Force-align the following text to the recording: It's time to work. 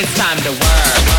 It's 0.00 0.14
time 0.14 0.38
to 0.44 0.50
work. 0.52 1.17